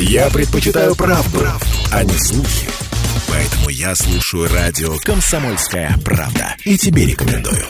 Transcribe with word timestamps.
Я 0.00 0.30
предпочитаю 0.30 0.94
правду, 0.94 1.40
правду, 1.40 1.66
а 1.92 2.04
не 2.04 2.16
слухи. 2.18 2.68
Поэтому 3.28 3.68
я 3.68 3.96
слушаю 3.96 4.48
радио 4.48 4.96
«Комсомольская 5.02 5.92
правда». 6.04 6.54
И 6.64 6.78
тебе 6.78 7.04
рекомендую. 7.04 7.64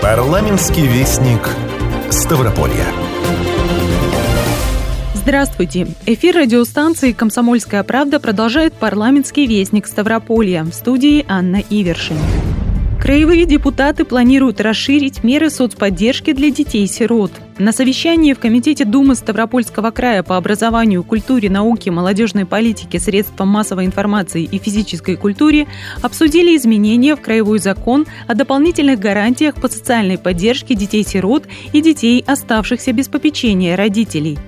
Парламентский 0.00 0.86
вестник 0.86 1.48
Ставрополья. 2.10 2.86
Здравствуйте. 5.14 5.88
Эфир 6.06 6.36
радиостанции 6.36 7.10
«Комсомольская 7.10 7.82
правда» 7.82 8.20
продолжает 8.20 8.74
парламентский 8.74 9.48
вестник 9.48 9.88
Ставрополья. 9.88 10.62
В 10.62 10.72
студии 10.72 11.24
Анна 11.28 11.60
Ивершин. 11.68 12.18
Краевые 13.04 13.44
депутаты 13.44 14.06
планируют 14.06 14.62
расширить 14.62 15.22
меры 15.22 15.50
соцподдержки 15.50 16.32
для 16.32 16.50
детей-сирот. 16.50 17.32
На 17.58 17.70
совещании 17.70 18.32
в 18.32 18.38
Комитете 18.38 18.86
Думы 18.86 19.14
Ставропольского 19.14 19.90
края 19.90 20.22
по 20.22 20.38
образованию, 20.38 21.04
культуре, 21.04 21.50
науке, 21.50 21.90
молодежной 21.90 22.46
политике, 22.46 22.98
средствам 22.98 23.48
массовой 23.48 23.84
информации 23.84 24.44
и 24.44 24.58
физической 24.58 25.16
культуре 25.16 25.66
обсудили 26.00 26.56
изменения 26.56 27.14
в 27.14 27.20
краевой 27.20 27.58
закон 27.58 28.06
о 28.26 28.34
дополнительных 28.34 28.98
гарантиях 29.00 29.56
по 29.56 29.68
социальной 29.68 30.16
поддержке 30.16 30.74
детей-сирот 30.74 31.44
и 31.74 31.82
детей, 31.82 32.24
оставшихся 32.26 32.94
без 32.94 33.08
попечения 33.08 33.76
родителей. 33.76 34.38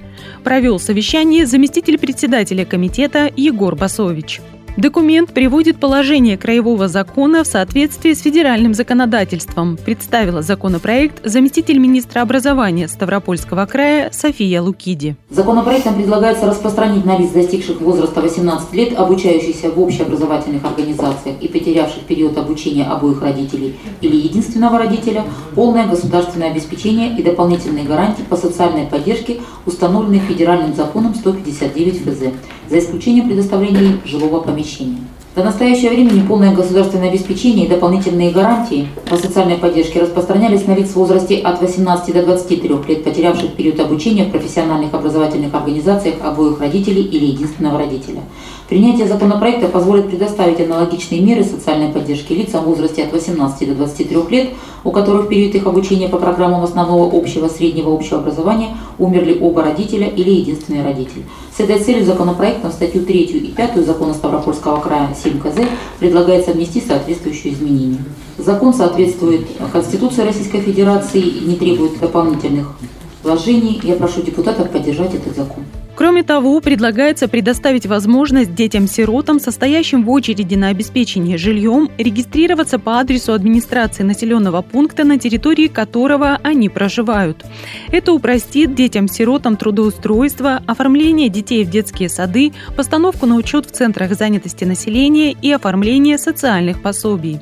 Провел 0.44 0.80
совещание 0.80 1.44
заместитель 1.44 1.98
председателя 1.98 2.64
комитета 2.64 3.30
Егор 3.36 3.76
Басович. 3.76 4.40
Документ 4.76 5.32
приводит 5.32 5.80
положение 5.80 6.36
краевого 6.36 6.86
закона 6.86 7.44
в 7.44 7.46
соответствии 7.46 8.12
с 8.12 8.20
федеральным 8.20 8.74
законодательством, 8.74 9.78
представила 9.78 10.42
законопроект 10.42 11.24
заместитель 11.24 11.78
министра 11.78 12.20
образования 12.20 12.86
Ставропольского 12.86 13.64
края 13.64 14.10
София 14.12 14.60
Лукиди. 14.60 15.16
Законопроектом 15.30 15.94
предлагается 15.94 16.44
распространить 16.44 17.06
на 17.06 17.16
лиц, 17.16 17.30
достигших 17.30 17.80
возраста 17.80 18.20
18 18.20 18.74
лет, 18.74 18.98
обучающихся 18.98 19.70
в 19.70 19.80
общеобразовательных 19.80 20.62
организациях 20.62 21.36
и 21.40 21.48
потерявших 21.48 22.02
период 22.02 22.36
обучения 22.36 22.84
обоих 22.84 23.22
родителей 23.22 23.76
или 24.02 24.16
единственного 24.16 24.78
родителя, 24.78 25.24
полное 25.54 25.86
государственное 25.86 26.50
обеспечение 26.50 27.18
и 27.18 27.22
дополнительные 27.22 27.86
гарантии 27.86 28.24
по 28.28 28.36
социальной 28.36 28.84
поддержке, 28.84 29.40
установленные 29.64 30.20
федеральным 30.20 30.74
законом 30.74 31.14
159 31.14 32.02
ФЗ, 32.02 32.34
за 32.68 32.78
исключением 32.78 33.28
предоставления 33.28 33.98
жилого 34.04 34.40
помещения. 34.40 34.98
До 35.36 35.44
настоящего 35.44 35.90
времени 35.90 36.26
полное 36.26 36.54
государственное 36.54 37.10
обеспечение 37.10 37.66
и 37.66 37.68
дополнительные 37.68 38.30
гарантии 38.30 38.88
по 39.10 39.16
социальной 39.16 39.58
поддержке 39.58 40.00
распространялись 40.00 40.66
на 40.66 40.74
лиц 40.74 40.88
в 40.88 40.96
возрасте 40.96 41.36
от 41.36 41.60
18 41.60 42.14
до 42.14 42.22
23 42.22 42.68
лет, 42.88 43.04
потерявших 43.04 43.52
период 43.52 43.78
обучения 43.78 44.24
в 44.24 44.30
профессиональных 44.30 44.94
образовательных 44.94 45.52
организациях 45.52 46.14
обоих 46.24 46.58
родителей 46.58 47.02
или 47.02 47.26
единственного 47.26 47.76
родителя. 47.76 48.22
Принятие 48.68 49.06
законопроекта 49.06 49.68
позволит 49.68 50.08
предоставить 50.08 50.60
аналогичные 50.60 51.20
меры 51.20 51.44
социальной 51.44 51.92
поддержки 51.92 52.32
лицам 52.32 52.64
в 52.64 52.66
возрасте 52.66 53.04
от 53.04 53.12
18 53.12 53.68
до 53.68 53.74
23 53.76 54.16
лет, 54.30 54.50
у 54.82 54.90
которых 54.90 55.26
в 55.26 55.28
период 55.28 55.54
их 55.54 55.66
обучения 55.66 56.08
по 56.08 56.18
программам 56.18 56.64
основного 56.64 57.16
общего 57.16 57.46
среднего 57.46 57.94
общего 57.94 58.18
образования 58.18 58.76
умерли 58.98 59.38
оба 59.40 59.62
родителя 59.62 60.08
или 60.08 60.30
единственный 60.30 60.82
родитель. 60.82 61.22
С 61.56 61.60
этой 61.60 61.78
целью 61.78 62.04
законопроектом 62.04 62.72
статью 62.72 63.04
3 63.04 63.20
и 63.20 63.52
5 63.52 63.86
закона 63.86 64.14
Ставропольского 64.14 64.80
края 64.80 65.14
7 65.22 65.38
КЗ 65.38 65.60
предлагается 66.00 66.50
внести 66.50 66.80
соответствующие 66.80 67.52
изменения. 67.52 68.04
Закон 68.36 68.74
соответствует 68.74 69.46
Конституции 69.72 70.22
Российской 70.22 70.60
Федерации 70.60 71.20
и 71.20 71.44
не 71.44 71.54
требует 71.54 72.00
дополнительных 72.00 72.76
вложений. 73.22 73.80
Я 73.84 73.94
прошу 73.94 74.22
депутатов 74.22 74.70
поддержать 74.70 75.14
этот 75.14 75.36
закон. 75.36 75.64
Кроме 75.96 76.22
того, 76.22 76.60
предлагается 76.60 77.26
предоставить 77.26 77.86
возможность 77.86 78.54
детям-сиротам, 78.54 79.40
состоящим 79.40 80.04
в 80.04 80.10
очереди 80.10 80.54
на 80.54 80.68
обеспечение 80.68 81.38
жильем, 81.38 81.90
регистрироваться 81.96 82.78
по 82.78 83.00
адресу 83.00 83.32
администрации 83.32 84.02
населенного 84.02 84.60
пункта, 84.60 85.04
на 85.04 85.18
территории 85.18 85.68
которого 85.68 86.38
они 86.42 86.68
проживают. 86.68 87.46
Это 87.90 88.12
упростит 88.12 88.74
детям-сиротам 88.74 89.56
трудоустройство, 89.56 90.62
оформление 90.66 91.30
детей 91.30 91.64
в 91.64 91.70
детские 91.70 92.10
сады, 92.10 92.52
постановку 92.76 93.24
на 93.24 93.36
учет 93.36 93.64
в 93.64 93.72
центрах 93.72 94.12
занятости 94.14 94.64
населения 94.64 95.32
и 95.32 95.50
оформление 95.50 96.18
социальных 96.18 96.82
пособий. 96.82 97.40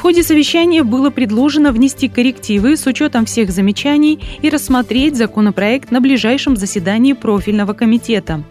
В 0.00 0.02
ходе 0.02 0.22
совещания 0.22 0.82
было 0.82 1.10
предложено 1.10 1.72
внести 1.72 2.08
коррективы 2.08 2.78
с 2.78 2.86
учетом 2.86 3.26
всех 3.26 3.50
замечаний 3.50 4.18
и 4.40 4.48
рассмотреть 4.48 5.14
законопроект 5.14 5.90
на 5.90 6.00
ближайшем 6.00 6.56
заседании 6.56 7.12
профильного 7.12 7.74
комитета. 7.74 8.42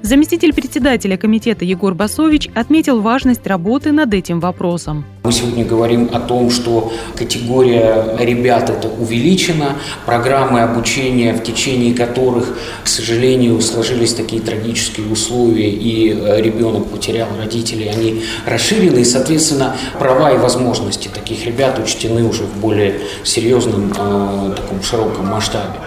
Заместитель 0.00 0.54
председателя 0.54 1.18
комитета 1.18 1.66
Егор 1.66 1.92
Басович 1.92 2.48
отметил 2.54 3.02
важность 3.02 3.46
работы 3.46 3.92
над 3.92 4.14
этим 4.14 4.40
вопросом. 4.40 5.04
Мы 5.24 5.32
сегодня 5.32 5.64
говорим 5.64 6.10
о 6.12 6.20
том, 6.20 6.50
что 6.50 6.92
категория 7.16 8.16
ребят 8.18 8.68
это 8.68 8.88
увеличена, 8.88 9.76
программы 10.04 10.60
обучения, 10.60 11.32
в 11.32 11.42
течение 11.42 11.94
которых, 11.94 12.58
к 12.82 12.88
сожалению, 12.88 13.60
сложились 13.62 14.12
такие 14.12 14.42
трагические 14.42 15.06
условия, 15.10 15.70
и 15.70 16.12
э, 16.12 16.42
ребенок 16.42 16.88
потерял 16.88 17.28
родителей, 17.38 17.88
они 17.88 18.22
расширены, 18.44 18.98
и, 18.98 19.04
соответственно, 19.04 19.74
права 19.98 20.32
и 20.32 20.36
возможности 20.36 20.93
таких 20.96 21.46
ребят 21.46 21.78
учтены 21.78 22.24
уже 22.24 22.44
в 22.44 22.56
более 22.58 23.00
серьезном, 23.24 23.92
э, 23.92 24.54
таком 24.56 24.82
широком 24.82 25.26
масштабе. 25.26 25.78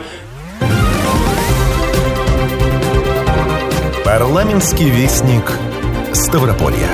Парламентский 4.06 4.90
вестник 4.90 5.52
Ставрополья. 6.14 6.90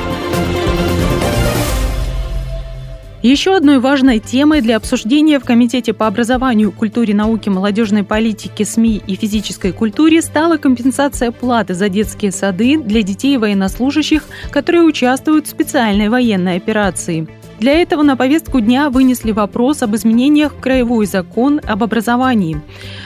Еще 3.23 3.55
одной 3.55 3.79
важной 3.79 4.19
темой 4.19 4.59
для 4.59 4.75
обсуждения 4.75 5.39
в 5.39 5.45
Комитете 5.45 5.93
по 5.93 6.07
образованию, 6.07 6.73
культуре, 6.73 7.13
науке, 7.13 7.49
молодежной 7.49 8.03
политике, 8.03 8.65
СМИ 8.65 9.01
и 9.07 9.15
физической 9.15 9.71
культуре 9.71 10.21
стала 10.21 10.57
компенсация 10.57 11.31
платы 11.31 11.73
за 11.73 11.87
детские 11.87 12.33
сады 12.33 12.77
для 12.77 13.01
детей 13.01 13.37
военнослужащих, 13.37 14.25
которые 14.51 14.83
участвуют 14.83 15.47
в 15.47 15.51
специальной 15.51 16.09
военной 16.09 16.57
операции. 16.57 17.29
Для 17.63 17.81
этого 17.81 18.03
на 18.03 18.17
повестку 18.17 18.59
дня 18.59 18.89
вынесли 18.89 19.31
вопрос 19.31 19.83
об 19.83 19.95
изменениях 19.95 20.51
в 20.51 20.59
Краевой 20.59 21.05
закон 21.05 21.61
об 21.65 21.81
образовании. 21.81 22.61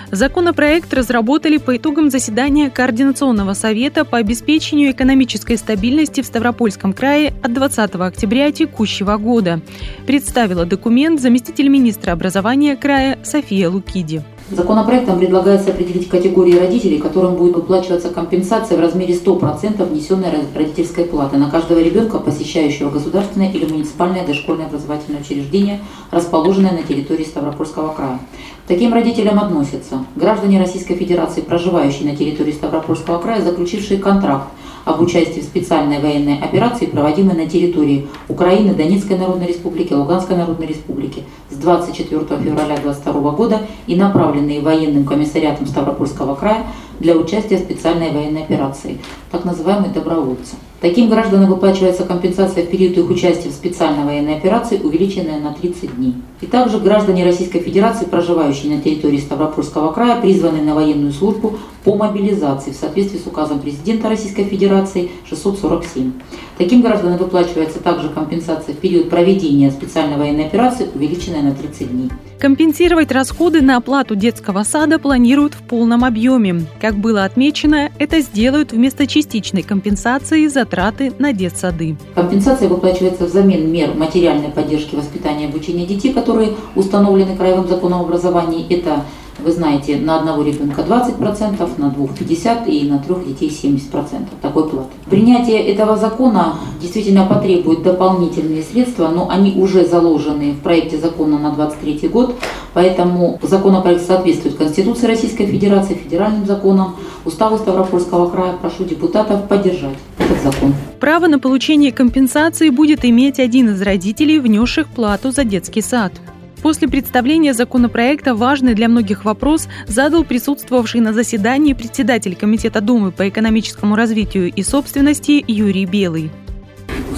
Законопроект 0.09 0.91
разработали 0.95 1.57
по 1.57 1.77
итогам 1.77 2.09
заседания 2.09 2.71
Координационного 2.71 3.53
совета 3.53 4.03
по 4.03 4.17
обеспечению 4.17 4.89
экономической 4.89 5.57
стабильности 5.57 6.21
в 6.21 6.25
Ставропольском 6.25 6.93
крае 6.93 7.35
от 7.43 7.53
20 7.53 7.97
октября 7.97 8.51
текущего 8.51 9.17
года. 9.17 9.61
Представила 10.07 10.65
документ 10.65 11.21
заместитель 11.21 11.67
министра 11.67 12.13
образования 12.13 12.75
края 12.75 13.19
София 13.23 13.69
Лукиди. 13.69 14.23
Законопроектом 14.49 15.19
предлагается 15.19 15.71
определить 15.71 16.07
категории 16.07 16.57
родителей, 16.57 16.99
которым 16.99 17.35
будет 17.35 17.57
выплачиваться 17.57 18.09
компенсация 18.09 18.77
в 18.77 18.81
размере 18.81 19.13
100% 19.13 19.83
внесенной 19.83 20.27
родительской 20.55 21.03
платы 21.03 21.35
на 21.35 21.49
каждого 21.49 21.79
ребенка, 21.79 22.19
посещающего 22.19 22.89
государственное 22.89 23.51
или 23.51 23.65
муниципальное 23.65 24.25
дошкольное 24.25 24.67
образовательное 24.67 25.19
учреждение, 25.19 25.81
расположенное 26.11 26.71
на 26.71 26.83
территории 26.83 27.25
Ставропольского 27.25 27.93
края. 27.93 28.19
Таким 28.67 28.93
родителям 28.93 29.37
относятся 29.37 30.05
граждане 30.15 30.59
Российской 30.59 30.95
Федерации, 30.95 31.41
проживающие 31.41 32.09
на 32.09 32.15
территории 32.15 32.53
Ставропольского 32.53 33.19
края, 33.19 33.41
заключившие 33.41 33.99
контракт 33.99 34.47
об 34.87 35.01
участии 35.01 35.41
в 35.41 35.43
специальной 35.43 35.99
военной 35.99 36.39
операции, 36.39 36.85
проводимой 36.85 37.35
на 37.35 37.45
территории 37.45 38.07
Украины, 38.29 38.73
Донецкой 38.73 39.17
Народной 39.17 39.47
Республики, 39.47 39.91
Луганской 39.91 40.37
Народной 40.37 40.67
Республики 40.67 41.23
с 41.49 41.55
24 41.55 42.21
февраля 42.21 42.77
2022 42.77 43.31
года 43.31 43.61
и 43.85 43.95
направленные 43.95 44.61
военным 44.61 45.05
комиссариатом 45.05 45.67
Ставропольского 45.67 46.35
края 46.35 46.63
для 47.01 47.17
участия 47.17 47.57
в 47.57 47.59
специальной 47.59 48.11
военной 48.11 48.43
операции, 48.43 48.97
так 49.29 49.43
называемые 49.43 49.91
добровольцы. 49.91 50.55
Таким 50.79 51.09
гражданам 51.09 51.49
выплачивается 51.49 52.03
компенсация 52.03 52.63
в 52.63 52.69
период 52.69 52.95
их 52.99 53.09
участия 53.09 53.49
в 53.49 53.53
специальной 53.53 54.05
военной 54.05 54.35
операции, 54.37 54.79
увеличенная 54.79 55.39
на 55.39 55.51
30 55.51 55.95
дней. 55.95 56.13
И 56.39 56.45
также 56.45 56.77
граждане 56.77 57.25
Российской 57.25 57.59
Федерации, 57.59 58.05
проживающие 58.05 58.75
на 58.75 58.81
территории 58.81 59.17
Ставропольского 59.17 59.91
края, 59.91 60.21
призванные 60.21 60.61
на 60.61 60.75
военную 60.75 61.11
службу 61.11 61.57
по 61.83 61.95
мобилизации 61.95 62.71
в 62.71 62.75
соответствии 62.75 63.17
с 63.17 63.25
указом 63.25 63.59
президента 63.59 64.07
Российской 64.07 64.43
Федерации 64.43 65.09
647. 65.27 66.11
Таким 66.59 66.81
гражданам 66.81 67.17
выплачивается 67.17 67.79
также 67.79 68.09
компенсация 68.09 68.75
в 68.75 68.77
период 68.77 69.09
проведения 69.09 69.71
специальной 69.71 70.17
военной 70.17 70.45
операции, 70.45 70.87
увеличенная 70.93 71.41
на 71.41 71.55
30 71.55 71.91
дней. 71.91 72.11
Компенсировать 72.39 73.11
расходы 73.11 73.61
на 73.61 73.77
оплату 73.77 74.15
детского 74.15 74.61
сада 74.61 74.99
планируют 74.99 75.55
в 75.55 75.63
полном 75.63 76.05
объеме. 76.05 76.67
Как 76.79 76.95
было 76.95 77.23
отмечено, 77.23 77.89
это 77.97 78.21
сделают 78.21 78.73
вместо 78.73 79.07
частичной 79.07 79.63
компенсации 79.63 80.45
затраты 80.67 81.13
на 81.17 81.31
детсады. 81.31 81.95
Компенсация 82.13 82.67
выплачивается 82.67 83.25
взамен 83.25 83.71
мер 83.71 83.93
материальной 83.95 84.49
поддержки 84.49 84.95
воспитания 84.95 85.45
и 85.45 85.47
обучения 85.47 85.85
детей, 85.85 86.13
которые 86.13 86.49
установлены 86.75 87.37
Краевым 87.37 87.67
законом 87.69 88.01
образования. 88.01 88.65
Это 88.69 89.03
Вы 89.39 89.51
знаете, 89.51 89.97
на 89.97 90.19
одного 90.19 90.41
ребенка 90.41 90.81
20%, 90.81 91.69
на 91.77 91.89
двух 91.91 92.11
50% 92.11 92.67
и 92.69 92.89
на 92.89 92.97
трех 92.97 93.25
детей 93.27 93.49
70% 93.49 94.27
такой 94.41 94.67
платы. 94.67 94.89
Принятие 95.09 95.59
этого 95.67 95.95
закона 95.95 96.55
действительно 96.81 97.25
потребует 97.25 97.83
дополнительные 97.83 98.63
средства, 98.63 99.09
но 99.09 99.29
они 99.29 99.53
уже 99.61 99.85
заложены 99.85 100.53
в 100.53 100.61
проекте 100.61 100.97
закона 100.97 101.37
на 101.37 101.51
2023 101.51 102.09
год, 102.09 102.35
поэтому 102.73 103.39
законопроект 103.43 104.05
соответствует 104.05 104.55
Конституции 104.55 105.05
Российской 105.05 105.45
Федерации, 105.45 105.93
федеральным 105.93 106.45
законам, 106.45 106.95
Уставу 107.27 107.57
Ставропольского 107.57 108.29
края. 108.29 108.53
Прошу 108.53 108.85
депутатов 108.85 109.49
поддержать 109.49 109.97
этот 110.17 110.41
закон. 110.41 110.73
Право 111.01 111.27
на 111.27 111.39
получение 111.39 111.91
компенсации 111.91 112.69
будет 112.69 113.03
иметь 113.03 113.37
один 113.41 113.69
из 113.71 113.81
родителей, 113.81 114.39
внесших 114.39 114.87
плату 114.87 115.31
за 115.31 115.43
детский 115.43 115.81
сад. 115.81 116.13
После 116.61 116.87
представления 116.87 117.53
законопроекта 117.53 118.33
важный 118.33 118.75
для 118.75 118.87
многих 118.87 119.25
вопрос 119.25 119.67
задал 119.87 120.23
присутствовавший 120.23 121.01
на 121.01 121.11
заседании 121.11 121.73
председатель 121.73 122.33
Комитета 122.33 122.79
Думы 122.79 123.11
по 123.11 123.27
экономическому 123.27 123.97
развитию 123.97 124.49
и 124.49 124.63
собственности 124.63 125.43
Юрий 125.45 125.85
Белый. 125.85 126.31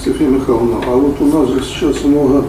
София 0.03 0.27
Михайловна, 0.27 0.77
а 0.87 0.95
вот 0.95 1.21
у 1.21 1.25
нас 1.25 1.49
же 1.49 1.61
сейчас 1.63 2.03
много 2.03 2.45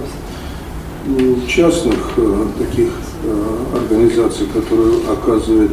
частных 1.47 2.15
э, 2.17 2.47
таких 2.59 2.89
э, 3.25 3.77
организаций, 3.77 4.47
которые 4.47 4.95
оказывают 5.13 5.73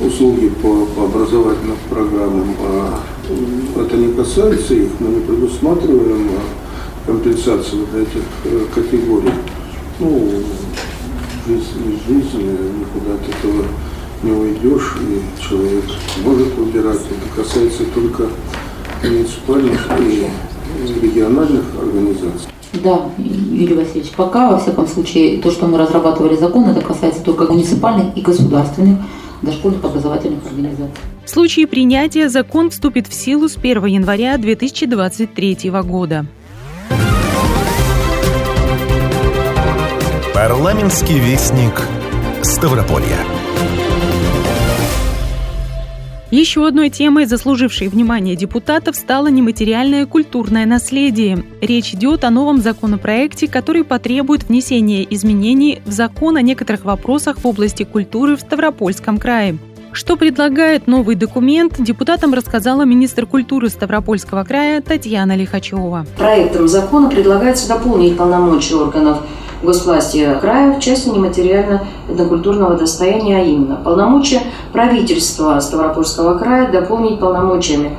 услуги 0.00 0.48
по, 0.62 0.86
по 0.86 1.04
образовательным 1.04 1.76
программам. 1.88 2.54
А 2.60 3.00
это 3.80 3.96
не 3.96 4.12
касается 4.14 4.74
их, 4.74 4.90
мы 5.00 5.08
не 5.08 5.20
предусматриваем 5.20 6.30
а 6.30 7.06
компенсацию 7.06 7.86
вот 7.86 8.00
этих 8.00 8.22
э, 8.44 8.66
категорий 8.74 9.32
ну, 9.98 10.30
жизнь, 11.46 11.98
жизнь, 12.06 12.42
никуда 12.80 13.14
от 13.14 13.28
этого 13.28 13.64
не 14.22 14.32
уйдешь, 14.32 14.96
и 15.00 15.42
человек 15.42 15.84
может 16.24 16.54
выбирать. 16.54 17.00
Это 17.00 17.42
касается 17.42 17.84
только 17.94 18.26
муниципальных 19.02 19.88
и 20.00 20.26
региональных 21.00 21.64
организаций. 21.80 22.48
Да, 22.84 23.06
Юрий 23.16 23.74
Васильевич, 23.74 24.12
пока, 24.16 24.50
во 24.50 24.58
всяком 24.58 24.86
случае, 24.86 25.40
то, 25.40 25.50
что 25.50 25.66
мы 25.66 25.78
разрабатывали 25.78 26.36
закон, 26.36 26.68
это 26.68 26.80
касается 26.80 27.22
только 27.22 27.50
муниципальных 27.50 28.16
и 28.16 28.20
государственных 28.20 28.98
дошкольных 29.42 29.84
образовательных 29.84 30.44
организаций. 30.46 30.94
В 31.24 31.30
случае 31.30 31.66
принятия 31.66 32.28
закон 32.28 32.70
вступит 32.70 33.06
в 33.06 33.14
силу 33.14 33.48
с 33.48 33.56
1 33.56 33.84
января 33.86 34.36
2023 34.38 35.70
года. 35.84 36.26
Парламентский 40.34 41.18
вестник 41.18 41.82
Ставрополья. 42.42 43.37
Еще 46.38 46.64
одной 46.68 46.88
темой, 46.88 47.24
заслужившей 47.24 47.88
внимание 47.88 48.36
депутатов, 48.36 48.94
стало 48.94 49.26
нематериальное 49.26 50.06
культурное 50.06 50.66
наследие. 50.66 51.44
Речь 51.60 51.94
идет 51.94 52.22
о 52.22 52.30
новом 52.30 52.60
законопроекте, 52.60 53.48
который 53.48 53.82
потребует 53.82 54.44
внесения 54.44 55.04
изменений 55.10 55.82
в 55.84 55.90
закон 55.90 56.36
о 56.36 56.40
некоторых 56.40 56.84
вопросах 56.84 57.38
в 57.38 57.44
области 57.44 57.82
культуры 57.82 58.36
в 58.36 58.40
Ставропольском 58.40 59.18
крае. 59.18 59.58
Что 59.90 60.16
предлагает 60.16 60.86
новый 60.86 61.16
документ, 61.16 61.74
депутатам 61.80 62.32
рассказала 62.34 62.82
министр 62.82 63.26
культуры 63.26 63.68
Ставропольского 63.68 64.44
края 64.44 64.80
Татьяна 64.80 65.34
Лихачева. 65.34 66.06
Проектом 66.16 66.68
закона 66.68 67.10
предлагается 67.10 67.66
дополнить 67.66 68.16
полномочия 68.16 68.76
органов 68.76 69.22
госвласти 69.62 70.36
края 70.40 70.72
в 70.72 70.80
части 70.80 71.08
нематериально-этнокультурного 71.08 72.76
достояния, 72.76 73.38
а 73.38 73.44
именно 73.44 73.76
полномочия 73.76 74.42
правительства 74.72 75.58
Ставропольского 75.60 76.38
края 76.38 76.70
дополнить 76.70 77.18
полномочиями 77.18 77.96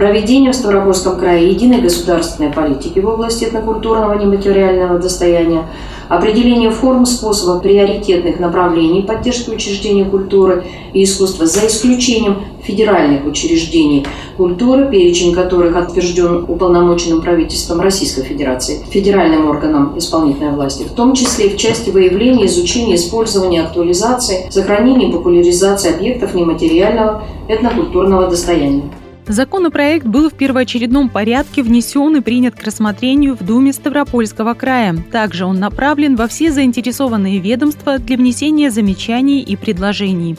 проведения 0.00 0.50
в 0.50 0.54
Ставропольском 0.54 1.18
крае 1.18 1.50
единой 1.50 1.82
государственной 1.82 2.50
политики 2.50 3.00
в 3.00 3.06
области 3.06 3.44
этнокультурного 3.44 4.14
нематериального 4.14 4.98
достояния, 4.98 5.66
определение 6.08 6.70
форм, 6.70 7.04
способов 7.04 7.62
приоритетных 7.62 8.40
направлений 8.40 9.02
поддержки 9.02 9.50
учреждений 9.50 10.06
культуры 10.06 10.64
и 10.94 11.04
искусства 11.04 11.44
за 11.44 11.66
исключением 11.66 12.38
федеральных 12.62 13.26
учреждений 13.26 14.06
культуры, 14.38 14.88
перечень 14.90 15.34
которых 15.34 15.76
утвержден 15.76 16.46
уполномоченным 16.48 17.20
правительством 17.20 17.82
Российской 17.82 18.22
Федерации, 18.22 18.82
федеральным 18.90 19.50
органом 19.50 19.98
исполнительной 19.98 20.52
власти, 20.52 20.84
в 20.84 20.92
том 20.92 21.12
числе 21.12 21.48
и 21.48 21.54
в 21.54 21.58
части 21.58 21.90
выявления, 21.90 22.46
изучения, 22.46 22.94
использования, 22.94 23.60
актуализации, 23.60 24.46
сохранения 24.48 25.10
и 25.10 25.12
популяризации 25.12 25.94
объектов 25.94 26.34
нематериального 26.34 27.22
этнокультурного 27.48 28.28
достояния. 28.28 28.84
Законопроект 29.30 30.04
был 30.04 30.28
в 30.28 30.34
первоочередном 30.34 31.08
порядке 31.08 31.62
внесен 31.62 32.16
и 32.16 32.20
принят 32.20 32.56
к 32.56 32.64
рассмотрению 32.64 33.36
в 33.36 33.46
Думе 33.46 33.72
Ставропольского 33.72 34.54
края. 34.54 34.96
Также 35.12 35.44
он 35.44 35.60
направлен 35.60 36.16
во 36.16 36.26
все 36.26 36.50
заинтересованные 36.50 37.38
ведомства 37.38 38.00
для 38.00 38.16
внесения 38.16 38.72
замечаний 38.72 39.40
и 39.40 39.54
предложений. 39.54 40.36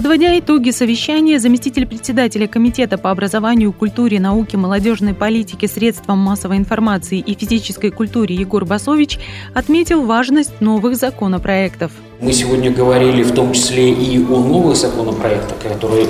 Подводя 0.00 0.38
итоги 0.38 0.70
совещания, 0.70 1.38
заместитель 1.38 1.86
председателя 1.86 2.48
Комитета 2.48 2.96
по 2.96 3.10
образованию, 3.10 3.70
культуре, 3.70 4.18
науке, 4.18 4.56
молодежной 4.56 5.12
политике, 5.12 5.68
средствам 5.68 6.16
массовой 6.20 6.56
информации 6.56 7.18
и 7.18 7.34
физической 7.34 7.90
культуре 7.90 8.34
Егор 8.34 8.64
Басович 8.64 9.18
отметил 9.52 10.06
важность 10.06 10.62
новых 10.62 10.96
законопроектов. 10.96 11.92
Мы 12.18 12.32
сегодня 12.32 12.70
говорили 12.70 13.22
в 13.22 13.32
том 13.32 13.52
числе 13.52 13.92
и 13.92 14.16
о 14.24 14.38
новых 14.38 14.76
законопроектах, 14.76 15.58
которые 15.58 16.06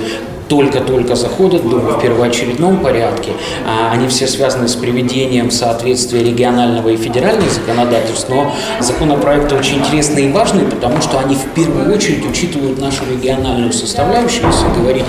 только-только 0.51 1.15
заходят, 1.15 1.63
думаю, 1.63 1.97
в 1.97 2.01
первоочередном 2.01 2.83
порядке. 2.83 3.31
А, 3.65 3.93
они 3.93 4.09
все 4.09 4.27
связаны 4.27 4.67
с 4.67 4.75
приведением 4.75 5.49
соответствия 5.49 6.21
регионального 6.25 6.89
и 6.89 6.97
федерального 6.97 7.49
законодательств, 7.49 8.27
но 8.27 8.53
законопроекты 8.81 9.55
очень 9.55 9.77
интересные 9.77 10.27
и 10.27 10.31
важные, 10.33 10.65
потому 10.65 10.99
что 11.01 11.19
они 11.19 11.35
в 11.35 11.45
первую 11.55 11.95
очередь 11.95 12.29
учитывают 12.29 12.81
нашу 12.81 13.05
региональную 13.09 13.71
составляющую, 13.81 14.45
если 14.47 14.79
говорить 14.79 15.05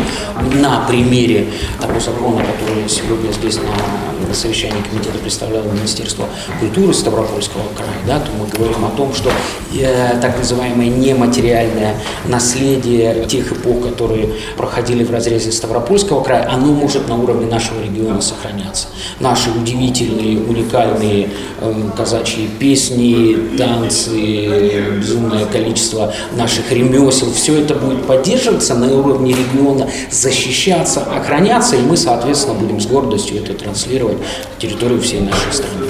на 0.55 0.87
примере 0.89 1.47
того 1.81 2.01
закона, 2.01 2.43
который 2.43 2.89
сегодня 2.89 3.31
здесь 3.33 3.57
на, 3.57 4.27
на 4.27 4.35
совещании 4.35 4.83
комитета 4.91 5.19
представляло 5.19 5.65
Министерство 5.65 6.27
культуры 6.59 6.95
Ставропольского 6.95 7.63
края, 7.77 7.91
да, 8.07 8.19
то 8.19 8.31
мы 8.39 8.47
говорим 8.47 8.85
о 8.85 8.91
том, 8.97 9.15
что 9.15 9.31
э, 9.75 10.19
так 10.21 10.39
называемое 10.39 10.89
нематериальное 10.89 11.97
наследие 12.27 13.27
тех 13.27 13.53
эпох, 13.53 13.89
которые 13.89 14.31
проходили 14.57 15.05
в 15.05 15.11
разрезе 15.11 15.53
Ставропольского 15.53 16.23
края, 16.23 16.49
оно 16.51 16.73
может 16.73 17.09
на 17.09 17.17
уровне 17.17 17.47
нашего 17.47 17.83
региона 17.83 18.21
сохраняться. 18.21 18.89
Наши 19.21 19.51
удивительные, 19.51 20.39
уникальные 20.39 21.29
э, 21.61 21.75
казачьи 21.97 22.49
песни, 22.59 23.57
танцы, 23.59 24.97
безумное 24.99 25.45
количество 25.47 26.13
наших 26.37 26.73
ремесел, 26.73 27.33
все 27.33 27.61
это 27.61 27.75
будет 27.75 28.07
поддерживаться 28.53 28.75
на 28.75 28.93
уровне 28.93 29.35
региона, 29.35 29.89
защищаться, 30.11 31.01
охраняться, 31.03 31.77
и 31.77 31.81
мы, 31.81 31.97
соответственно, 31.97 32.55
будем 32.59 32.81
с 32.81 32.87
гордостью 32.87 33.43
это 33.43 33.55
транслировать 33.55 34.19
на 34.19 34.61
территорию 34.61 35.01
всей 35.01 35.21
нашей 35.21 35.53
страны. 35.53 35.87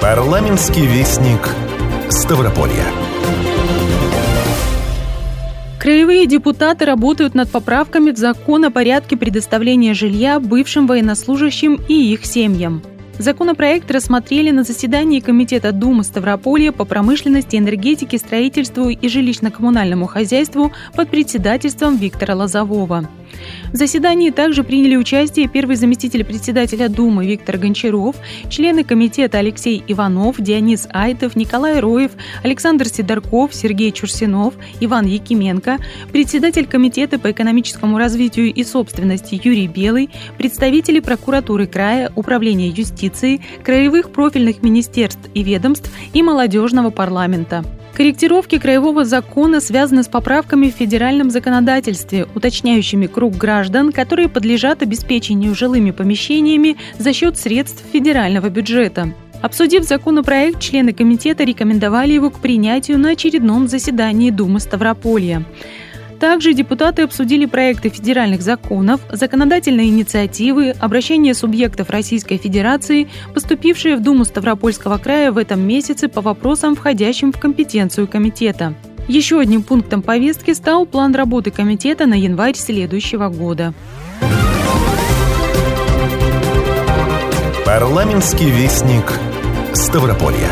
Парламентский 0.00 0.86
вестник 0.86 1.48
Ставрополья. 2.08 2.84
Краевые 5.78 6.26
депутаты 6.26 6.84
работают 6.86 7.34
над 7.34 7.50
поправками 7.50 8.10
в 8.10 8.16
закон 8.16 8.64
о 8.64 8.70
порядке 8.70 9.16
предоставления 9.16 9.94
жилья 9.94 10.40
бывшим 10.40 10.86
военнослужащим 10.86 11.78
и 11.88 12.12
их 12.12 12.26
семьям. 12.26 12.82
Законопроект 13.18 13.90
рассмотрели 13.90 14.52
на 14.52 14.62
заседании 14.62 15.18
Комитета 15.18 15.72
Думы 15.72 16.04
Ставрополья 16.04 16.70
по 16.70 16.84
промышленности, 16.84 17.56
энергетике, 17.56 18.16
строительству 18.16 18.90
и 18.90 19.08
жилищно-коммунальному 19.08 20.06
хозяйству 20.06 20.70
под 20.94 21.10
председательством 21.10 21.96
Виктора 21.96 22.36
Лозового. 22.36 23.08
В 23.72 23.76
заседании 23.76 24.30
также 24.30 24.64
приняли 24.64 24.96
участие 24.96 25.46
первый 25.46 25.76
заместитель 25.76 26.24
председателя 26.24 26.88
Думы 26.88 27.26
Виктор 27.26 27.58
Гончаров, 27.58 28.16
члены 28.48 28.82
комитета 28.82 29.38
Алексей 29.38 29.84
Иванов, 29.86 30.40
Дионис 30.40 30.88
Айтов, 30.90 31.36
Николай 31.36 31.78
Роев, 31.80 32.12
Александр 32.42 32.86
Сидорков, 32.88 33.54
Сергей 33.54 33.92
Чурсинов, 33.92 34.54
Иван 34.80 35.04
Якименко, 35.04 35.78
председатель 36.12 36.66
комитета 36.66 37.18
по 37.18 37.30
экономическому 37.30 37.98
развитию 37.98 38.52
и 38.54 38.64
собственности 38.64 39.38
Юрий 39.42 39.68
Белый, 39.68 40.08
представители 40.38 41.00
прокуратуры 41.00 41.66
края, 41.66 42.10
управления 42.16 42.68
юстиции, 42.68 43.42
краевых 43.62 44.10
профильных 44.10 44.62
министерств 44.62 45.28
и 45.34 45.42
ведомств 45.42 45.90
и 46.14 46.22
молодежного 46.22 46.88
парламента. 46.88 47.64
Корректировки 47.98 48.60
краевого 48.60 49.04
закона 49.04 49.60
связаны 49.60 50.04
с 50.04 50.06
поправками 50.06 50.70
в 50.70 50.74
федеральном 50.74 51.30
законодательстве, 51.30 52.28
уточняющими 52.32 53.08
круг 53.08 53.36
граждан, 53.58 53.90
которые 53.90 54.28
подлежат 54.28 54.82
обеспечению 54.82 55.52
жилыми 55.52 55.90
помещениями 55.90 56.76
за 56.96 57.12
счет 57.12 57.36
средств 57.36 57.82
федерального 57.92 58.48
бюджета. 58.50 59.12
Обсудив 59.42 59.82
законопроект, 59.82 60.60
члены 60.60 60.92
комитета 60.92 61.42
рекомендовали 61.42 62.12
его 62.12 62.30
к 62.30 62.38
принятию 62.38 63.00
на 63.00 63.10
очередном 63.10 63.66
заседании 63.66 64.30
Думы 64.30 64.60
Ставрополья. 64.60 65.44
Также 66.20 66.52
депутаты 66.52 67.02
обсудили 67.02 67.46
проекты 67.46 67.88
федеральных 67.88 68.42
законов, 68.42 69.00
законодательные 69.10 69.88
инициативы, 69.88 70.70
обращения 70.78 71.34
субъектов 71.34 71.90
Российской 71.90 72.36
Федерации, 72.36 73.08
поступившие 73.34 73.96
в 73.96 74.02
Думу 74.02 74.24
Ставропольского 74.24 74.98
края 74.98 75.32
в 75.32 75.38
этом 75.38 75.60
месяце 75.60 76.08
по 76.08 76.20
вопросам, 76.20 76.76
входящим 76.76 77.32
в 77.32 77.40
компетенцию 77.40 78.06
комитета. 78.06 78.74
Еще 79.08 79.40
одним 79.40 79.62
пунктом 79.62 80.02
повестки 80.02 80.52
стал 80.52 80.84
план 80.84 81.14
работы 81.14 81.50
комитета 81.50 82.04
на 82.06 82.14
январь 82.14 82.54
следующего 82.54 83.28
года. 83.30 83.72
Парламентский 87.64 88.50
вестник 88.50 89.12
Ставрополья. 89.72 90.50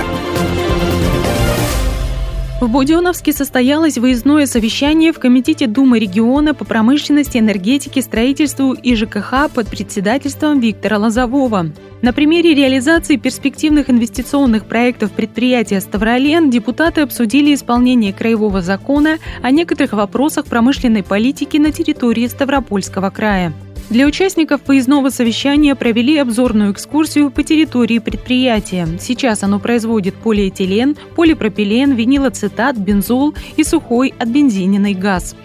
В 2.67 2.69
Буденновске 2.69 3.33
состоялось 3.33 3.97
выездное 3.97 4.45
совещание 4.47 5.13
в 5.13 5.21
Комитете 5.21 5.69
Думы 5.69 6.01
региона 6.01 6.53
по 6.53 6.65
промышленности, 6.65 7.39
энергетике, 7.39 8.03
строительству 8.03 8.73
и 8.73 8.97
ЖКХ 8.97 9.49
под 9.55 9.69
председательством 9.69 10.59
Виктора 10.59 10.99
Лозового. 10.99 11.71
На 12.03 12.13
примере 12.13 12.55
реализации 12.55 13.19
перспективных 13.19 13.89
инвестиционных 13.89 14.67
проектов 14.67 15.13
предприятия 15.13 15.81
«Ставролен» 15.81 16.51
депутаты 16.51 17.03
обсудили 17.03 17.55
исполнение 17.55 18.13
краевого 18.13 18.61
закона 18.63 19.19
о 19.43 19.53
некоторых 19.53 19.93
вопросах 19.93 20.47
промышленной 20.47 21.05
политики 21.05 21.59
на 21.59 21.71
территории 21.71 22.27
Ставропольского 22.27 23.11
края. 23.11 23.53
Для 23.89 24.05
участников 24.05 24.63
выездного 24.67 25.11
совещания 25.11 25.77
провели 25.77 26.19
обзорную 26.19 26.73
экскурсию 26.73 27.31
по 27.31 27.45
территории 27.45 28.01
предприятия. 28.01 28.89
Сейчас 29.01 29.45
оно 29.45 29.61
производит 29.61 30.17
полиэтилен, 30.17 30.97
полипропилен, 31.15 31.95
винилоцетат, 31.95 32.77
бензол 32.77 33.35
и 33.57 33.63
сухой 33.63 34.13
отбензиненный 34.19 34.95
газ. 34.95 35.37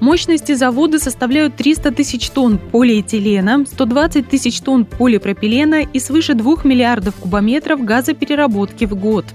Мощности 0.00 0.54
завода 0.54 0.98
составляют 0.98 1.56
300 1.56 1.92
тысяч 1.92 2.30
тонн 2.30 2.58
полиэтилена, 2.58 3.66
120 3.66 4.26
тысяч 4.26 4.60
тонн 4.60 4.86
полипропилена 4.86 5.82
и 5.82 6.00
свыше 6.00 6.32
2 6.32 6.62
миллиардов 6.64 7.14
кубометров 7.16 7.84
газопереработки 7.84 8.86
в 8.86 8.94
год. 8.94 9.26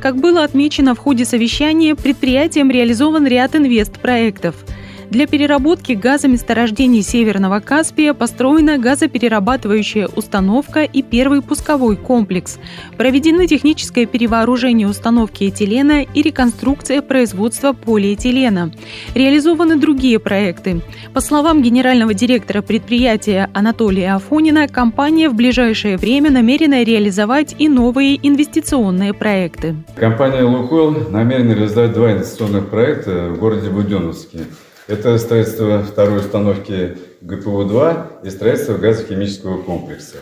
Как 0.00 0.16
было 0.16 0.44
отмечено 0.44 0.94
в 0.94 0.98
ходе 0.98 1.26
совещания, 1.26 1.94
предприятием 1.94 2.70
реализован 2.70 3.26
ряд 3.26 3.54
инвестпроектов– 3.54 4.56
для 5.10 5.26
переработки 5.26 5.92
газа 5.92 6.28
месторождений 6.28 7.02
Северного 7.02 7.60
Каспия 7.60 8.12
построена 8.14 8.78
газоперерабатывающая 8.78 10.06
установка 10.06 10.82
и 10.82 11.02
первый 11.02 11.42
пусковой 11.42 11.96
комплекс. 11.96 12.58
Проведены 12.96 13.46
техническое 13.46 14.06
перевооружение 14.06 14.86
установки 14.86 15.44
этилена 15.44 16.02
и 16.02 16.22
реконструкция 16.22 17.00
производства 17.00 17.72
полиэтилена. 17.72 18.70
Реализованы 19.14 19.76
другие 19.76 20.18
проекты. 20.18 20.82
По 21.14 21.20
словам 21.20 21.62
генерального 21.62 22.12
директора 22.12 22.62
предприятия 22.62 23.48
Анатолия 23.54 24.14
Афонина, 24.14 24.68
компания 24.68 25.28
в 25.28 25.34
ближайшее 25.34 25.96
время 25.96 26.30
намерена 26.30 26.82
реализовать 26.82 27.54
и 27.58 27.68
новые 27.68 28.18
инвестиционные 28.26 29.14
проекты. 29.14 29.76
Компания 29.96 30.42
«Лукойл» 30.42 31.10
намерена 31.10 31.52
реализовать 31.52 31.92
два 31.92 32.12
инвестиционных 32.12 32.68
проекта 32.68 33.30
в 33.30 33.38
городе 33.38 33.70
Буденновске– 33.70 34.40
это 34.88 35.18
строительство 35.18 35.82
второй 35.82 36.18
установки 36.18 36.96
ГПУ-2 37.20 38.24
и 38.24 38.30
строительство 38.30 38.78
газохимического 38.78 39.62
комплекса. 39.62 40.16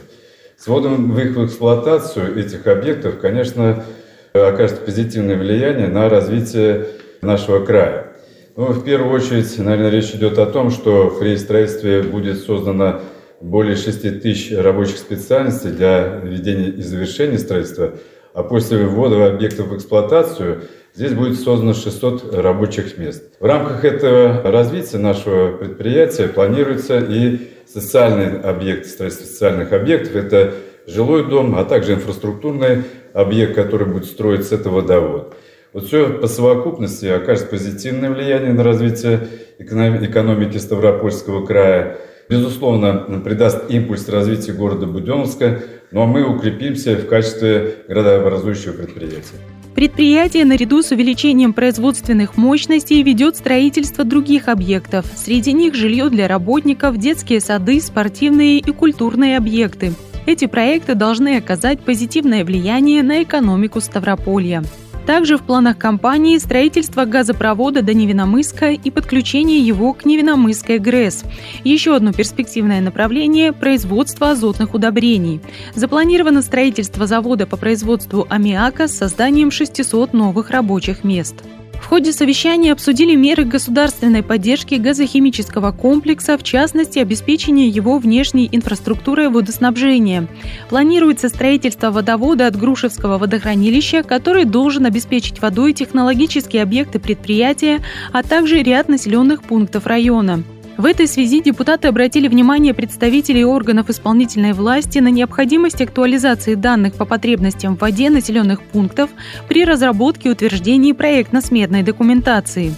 С 0.58 0.66
вводом 0.66 1.12
в 1.12 1.18
их 1.20 1.36
эксплуатацию 1.38 2.36
этих 2.36 2.66
объектов, 2.66 3.18
конечно, 3.20 3.84
окажет 4.32 4.84
позитивное 4.84 5.38
влияние 5.38 5.86
на 5.86 6.08
развитие 6.08 6.88
нашего 7.22 7.64
края. 7.64 8.08
Ну, 8.56 8.66
в 8.66 8.84
первую 8.84 9.12
очередь, 9.12 9.56
наверное, 9.58 9.90
речь 9.90 10.10
идет 10.10 10.38
о 10.38 10.46
том, 10.46 10.70
что 10.70 11.16
при 11.20 11.36
строительстве 11.36 12.02
будет 12.02 12.38
создано 12.38 13.02
более 13.40 13.76
6 13.76 14.20
тысяч 14.20 14.56
рабочих 14.56 14.98
специальностей 14.98 15.70
для 15.70 16.20
ведения 16.22 16.70
и 16.70 16.82
завершения 16.82 17.38
строительства, 17.38 17.92
а 18.34 18.42
после 18.42 18.78
ввода 18.78 19.26
объектов 19.26 19.68
в 19.68 19.76
эксплуатацию 19.76 20.62
Здесь 20.96 21.12
будет 21.12 21.38
создано 21.38 21.74
600 21.74 22.34
рабочих 22.36 22.96
мест. 22.96 23.22
В 23.38 23.44
рамках 23.44 23.84
этого 23.84 24.40
развития 24.50 24.96
нашего 24.96 25.54
предприятия 25.54 26.26
планируется 26.26 27.00
и 27.00 27.50
социальный 27.66 28.40
объект, 28.40 28.86
строительство 28.86 29.26
социальных 29.26 29.74
объектов. 29.74 30.16
Это 30.16 30.54
жилой 30.86 31.28
дом, 31.28 31.54
а 31.54 31.66
также 31.66 31.92
инфраструктурный 31.92 32.84
объект, 33.12 33.54
который 33.54 33.86
будет 33.86 34.06
строиться, 34.06 34.54
это 34.54 34.70
водовод. 34.70 35.36
Вот 35.74 35.84
все 35.84 36.08
по 36.08 36.28
совокупности 36.28 37.04
окажет 37.04 37.50
позитивное 37.50 38.10
влияние 38.10 38.54
на 38.54 38.64
развитие 38.64 39.28
экономики 39.58 40.56
Ставропольского 40.56 41.44
края. 41.44 41.98
Безусловно, 42.28 43.20
придаст 43.24 43.70
импульс 43.70 44.08
развитию 44.08 44.56
города 44.56 44.86
Буденновска, 44.86 45.62
но 45.92 46.00
ну 46.00 46.02
а 46.02 46.06
мы 46.06 46.24
укрепимся 46.24 46.96
в 46.96 47.06
качестве 47.06 47.84
градообразующего 47.88 48.72
предприятия. 48.72 49.36
Предприятие 49.76 50.46
наряду 50.46 50.82
с 50.82 50.90
увеличением 50.90 51.52
производственных 51.52 52.36
мощностей 52.36 53.02
ведет 53.02 53.36
строительство 53.36 54.04
других 54.04 54.48
объектов. 54.48 55.04
Среди 55.14 55.52
них 55.52 55.74
жилье 55.74 56.08
для 56.08 56.26
работников, 56.28 56.96
детские 56.96 57.40
сады, 57.40 57.80
спортивные 57.80 58.58
и 58.58 58.72
культурные 58.72 59.36
объекты. 59.36 59.92
Эти 60.26 60.46
проекты 60.46 60.94
должны 60.94 61.36
оказать 61.36 61.80
позитивное 61.80 62.44
влияние 62.44 63.02
на 63.02 63.22
экономику 63.22 63.80
Ставрополья. 63.80 64.64
Также 65.06 65.36
в 65.36 65.42
планах 65.42 65.78
компании 65.78 66.36
строительство 66.38 67.04
газопровода 67.04 67.80
до 67.80 67.94
Невиномыска 67.94 68.72
и 68.72 68.90
подключение 68.90 69.60
его 69.60 69.92
к 69.92 70.04
Невиномысской 70.04 70.80
ГРЭС. 70.80 71.24
Еще 71.62 71.94
одно 71.94 72.12
перспективное 72.12 72.80
направление– 72.80 73.52
производство 73.54 74.30
азотных 74.30 74.74
удобрений. 74.74 75.40
Запланировано 75.76 76.42
строительство 76.42 77.06
завода 77.06 77.46
по 77.46 77.56
производству 77.56 78.26
аммиака 78.28 78.88
с 78.88 78.96
созданием 78.96 79.52
600 79.52 80.12
новых 80.12 80.50
рабочих 80.50 81.04
мест. 81.04 81.36
В 81.80 81.88
ходе 81.88 82.12
совещания 82.12 82.72
обсудили 82.72 83.14
меры 83.14 83.44
государственной 83.44 84.22
поддержки 84.22 84.74
газохимического 84.74 85.72
комплекса, 85.72 86.36
в 86.36 86.42
частности, 86.42 86.98
обеспечение 86.98 87.68
его 87.68 87.98
внешней 87.98 88.48
инфраструктурой 88.50 89.28
водоснабжения. 89.28 90.26
Планируется 90.68 91.28
строительство 91.28 91.90
водовода 91.90 92.46
от 92.46 92.56
Грушевского 92.56 93.18
водохранилища, 93.18 94.02
который 94.02 94.44
должен 94.44 94.84
обеспечить 94.86 95.40
водой 95.40 95.72
технологические 95.72 96.62
объекты 96.62 96.98
предприятия, 96.98 97.80
а 98.12 98.22
также 98.22 98.62
ряд 98.62 98.88
населенных 98.88 99.42
пунктов 99.42 99.86
района. 99.86 100.42
В 100.76 100.84
этой 100.84 101.06
связи 101.06 101.40
депутаты 101.40 101.88
обратили 101.88 102.28
внимание 102.28 102.74
представителей 102.74 103.46
органов 103.46 103.88
исполнительной 103.88 104.52
власти 104.52 104.98
на 104.98 105.08
необходимость 105.08 105.80
актуализации 105.80 106.54
данных 106.54 106.94
по 106.94 107.06
потребностям 107.06 107.76
в 107.76 107.80
воде 107.80 108.10
населенных 108.10 108.62
пунктов 108.62 109.08
при 109.48 109.64
разработке 109.64 110.28
и 110.28 110.32
утверждении 110.32 110.92
проектно-сметной 110.92 111.82
документации. 111.82 112.74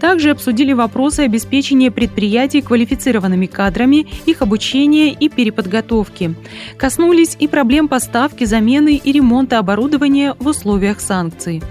Также 0.00 0.30
обсудили 0.30 0.72
вопросы 0.72 1.20
обеспечения 1.20 1.90
предприятий 1.90 2.62
квалифицированными 2.62 3.46
кадрами, 3.46 4.06
их 4.24 4.40
обучения 4.40 5.12
и 5.12 5.28
переподготовки. 5.28 6.34
Коснулись 6.78 7.36
и 7.38 7.46
проблем 7.46 7.88
поставки, 7.88 8.44
замены 8.44 8.96
и 8.96 9.12
ремонта 9.12 9.58
оборудования 9.58 10.34
в 10.38 10.46
условиях 10.46 11.00
санкций. 11.00 11.62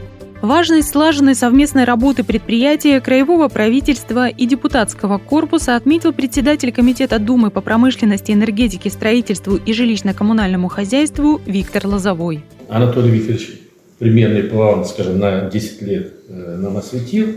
Важность 0.44 0.90
слаженной 0.90 1.36
совместной 1.36 1.86
работы 1.86 2.26
предприятия, 2.26 3.00
краевого 3.00 3.48
правительства 3.48 4.28
и 4.28 4.46
депутатского 4.46 5.18
корпуса 5.18 5.78
отметил 5.78 6.12
председатель 6.12 6.74
Комитета 6.74 7.18
Думы 7.18 7.50
по 7.50 7.62
промышленности, 7.62 8.34
энергетике, 8.34 8.90
строительству 8.90 9.56
и 9.56 9.72
жилищно-коммунальному 9.72 10.68
хозяйству 10.68 11.40
Виктор 11.46 11.88
Лозовой. 11.88 12.44
Анатолий 12.68 13.12
Викторович 13.12 13.52
примерный 14.00 14.44
план, 14.44 14.84
скажем, 14.84 15.18
на 15.18 15.50
10 15.50 15.82
лет 15.84 16.12
э, 16.28 16.58
нам 16.58 16.76
осветил. 16.76 17.28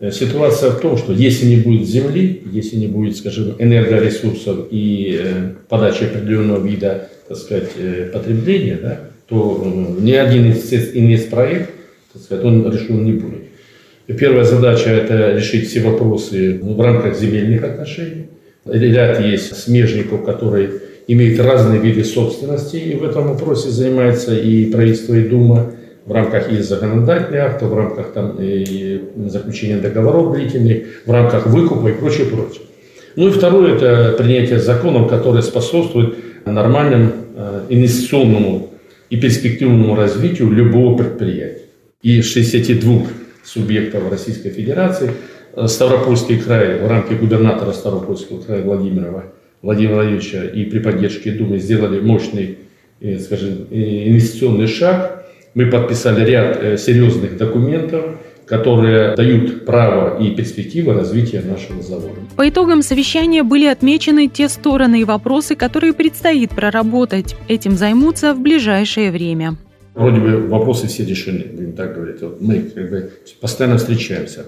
Э, 0.00 0.10
ситуация 0.10 0.70
в 0.70 0.80
том, 0.80 0.96
что 0.98 1.12
если 1.12 1.46
не 1.46 1.58
будет 1.58 1.86
земли, 1.86 2.42
если 2.50 2.74
не 2.74 2.88
будет, 2.88 3.16
скажем, 3.16 3.54
энергоресурсов 3.60 4.66
и 4.72 5.20
э, 5.22 5.52
подачи 5.68 6.02
определенного 6.02 6.66
вида, 6.66 7.10
так 7.28 7.36
сказать, 7.36 7.70
потребления, 8.12 8.76
да, 8.82 9.00
то 9.28 9.96
ни 10.00 10.10
один 10.10 10.46
инвестпроект 10.46 11.76
так 12.12 12.22
сказать, 12.22 12.44
он 12.44 12.70
решен 12.72 13.04
не 13.04 13.12
будет. 13.12 13.42
И 14.06 14.12
первая 14.12 14.44
задача– 14.44 14.90
это 14.90 15.36
решить 15.36 15.68
все 15.68 15.80
вопросы 15.80 16.58
в 16.60 16.80
рамках 16.80 17.16
земельных 17.16 17.62
отношений. 17.62 18.26
Ряд 18.64 19.20
есть 19.20 19.56
смежников, 19.56 20.24
которые 20.24 20.70
имеют 21.06 21.40
разные 21.40 21.80
виды 21.80 22.04
собственности, 22.04 22.76
и 22.76 22.96
в 22.96 23.04
этом 23.04 23.28
вопросе 23.28 23.70
занимается 23.70 24.36
и 24.36 24.70
правительство, 24.70 25.14
и 25.14 25.28
Дума 25.28 25.72
в 26.06 26.12
рамках 26.12 26.50
и 26.50 26.58
законодательных 26.58 27.40
актов, 27.40 27.70
в 27.70 27.76
рамках 27.76 28.12
там, 28.12 28.36
и 28.40 29.00
заключения 29.26 29.76
договоров 29.76 30.34
длительных, 30.34 30.82
в 31.06 31.10
рамках 31.10 31.46
выкупа 31.46 31.88
и 31.88 31.92
прочее, 31.92 32.26
прочее. 32.26 32.62
Ну 33.16 33.28
и 33.28 33.30
второе– 33.30 33.74
это 33.76 34.14
принятие 34.18 34.58
законов, 34.58 35.08
которые 35.08 35.42
способствуют 35.42 36.16
нормальному 36.44 37.12
э, 37.36 37.60
инвестиционному 37.68 38.70
и 39.08 39.16
перспективному 39.16 39.94
развитию 39.94 40.50
любого 40.50 40.96
предприятия. 40.96 41.59
И 42.02 42.22
62 42.22 43.06
субъектов 43.44 44.10
Российской 44.10 44.50
Федерации 44.50 45.10
э, 45.54 45.66
Ставропольский 45.66 46.38
край 46.38 46.78
в 46.78 46.86
рамках 46.86 47.20
губернатора 47.20 47.72
Ставропольского 47.72 48.40
края 48.40 48.62
Владимирова 48.62 49.24
Владимира 49.60 49.96
Владимировича 49.96 50.44
и 50.44 50.64
при 50.64 50.78
поддержке 50.78 51.32
Думы 51.32 51.58
сделали 51.58 52.00
мощный, 52.00 52.58
э, 53.00 53.18
скажем, 53.18 53.66
инвестиционный 53.70 54.66
шаг. 54.66 55.26
Мы 55.54 55.66
подписали 55.66 56.24
ряд 56.24 56.80
серьезных 56.80 57.36
документов, 57.36 58.16
которые 58.46 59.14
дают 59.14 59.66
право 59.66 60.20
и 60.20 60.34
перспективы 60.34 60.94
развития 60.94 61.40
нашего 61.40 61.82
завода. 61.82 62.20
По 62.36 62.48
итогам 62.48 62.82
совещания 62.82 63.42
были 63.42 63.66
отмечены 63.66 64.26
те 64.26 64.48
стороны 64.48 65.02
и 65.02 65.04
вопросы, 65.04 65.54
которые 65.54 65.92
предстоит 65.92 66.50
проработать. 66.50 67.36
Этим 67.46 67.76
займутся 67.76 68.34
в 68.34 68.40
ближайшее 68.40 69.10
время. 69.12 69.56
Вроде 69.94 70.20
бы 70.20 70.46
вопросы 70.46 70.86
все 70.86 71.04
решены, 71.04 71.44
будем 71.52 71.72
так 71.72 71.94
говорить. 71.94 72.20
Вот 72.22 72.40
мы 72.40 72.60
как 72.60 72.90
бы 72.90 73.10
постоянно 73.40 73.78
встречаемся. 73.78 74.46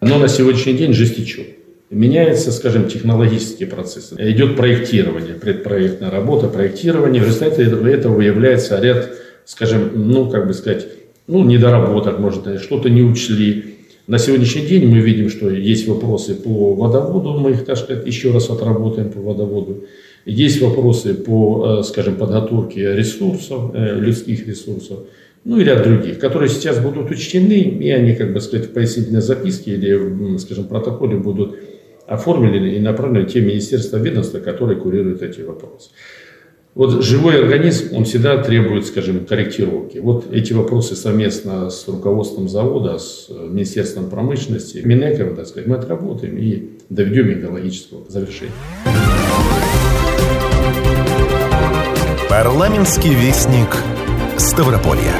Но 0.00 0.18
на 0.18 0.28
сегодняшний 0.28 0.74
день 0.74 0.92
жизнь 0.92 1.14
течет. 1.14 1.46
Меняется, 1.90 2.52
скажем, 2.52 2.88
технологические 2.88 3.68
процессы. 3.68 4.14
Идет 4.18 4.56
проектирование, 4.56 5.34
предпроектная 5.34 6.10
работа, 6.10 6.48
проектирование. 6.48 7.22
В 7.22 7.26
результате 7.26 7.62
этого 7.62 8.14
выявляется 8.14 8.78
ряд, 8.78 9.10
скажем, 9.44 9.90
ну, 9.94 10.28
как 10.30 10.46
бы 10.46 10.52
сказать, 10.52 10.86
ну, 11.26 11.44
недоработок, 11.44 12.18
может, 12.18 12.60
что-то 12.60 12.90
не 12.90 13.02
учли. 13.02 13.76
На 14.06 14.18
сегодняшний 14.18 14.66
день 14.66 14.86
мы 14.86 15.00
видим, 15.00 15.28
что 15.28 15.50
есть 15.50 15.86
вопросы 15.86 16.34
по 16.34 16.74
водоводу, 16.74 17.38
мы 17.38 17.52
их, 17.52 17.64
так 17.64 17.76
сказать, 17.76 18.06
еще 18.06 18.32
раз 18.32 18.48
отработаем 18.48 19.10
по 19.10 19.20
водоводу. 19.20 19.84
Есть 20.24 20.60
вопросы 20.60 21.14
по, 21.14 21.80
э, 21.80 21.82
скажем, 21.82 22.16
подготовке 22.16 22.94
ресурсов, 22.94 23.70
э, 23.74 23.98
людских 23.98 24.46
ресурсов, 24.46 25.00
ну 25.44 25.58
и 25.58 25.64
ряд 25.64 25.82
других, 25.82 26.18
которые 26.18 26.48
сейчас 26.48 26.78
будут 26.78 27.10
учтены, 27.10 27.60
и 27.60 27.90
они, 27.90 28.14
как 28.14 28.32
бы 28.32 28.40
сказать, 28.40 28.66
в 28.66 28.72
пояснительной 28.72 29.22
записке 29.22 29.72
или, 29.72 30.36
скажем, 30.38 30.64
протоколе 30.64 31.16
будут 31.16 31.56
оформлены 32.06 32.74
и 32.74 32.78
направлены 32.80 33.26
те 33.26 33.40
министерства, 33.40 33.98
ведомства, 33.98 34.40
которые 34.40 34.78
курируют 34.80 35.22
эти 35.22 35.40
вопросы. 35.42 35.90
Вот 36.74 37.02
живой 37.02 37.42
организм, 37.42 37.96
он 37.96 38.04
всегда 38.04 38.40
требует, 38.42 38.86
скажем, 38.86 39.26
корректировки. 39.26 39.98
Вот 39.98 40.32
эти 40.32 40.52
вопросы 40.52 40.94
совместно 40.94 41.70
с 41.70 41.88
руководством 41.88 42.48
завода, 42.48 42.98
с 42.98 43.26
э, 43.28 43.48
Министерством 43.48 44.08
промышленности, 44.08 44.80
Минэком, 44.84 45.34
так 45.34 45.46
сказать, 45.46 45.66
мы 45.66 45.76
отработаем 45.76 46.38
и 46.38 46.70
доведем 46.88 47.30
их 47.30 47.40
до 47.40 47.50
логического 47.50 48.08
завершения. 48.08 48.52
Парламентский 52.28 53.14
вестник 53.14 53.68
Ставрополья. 54.36 55.14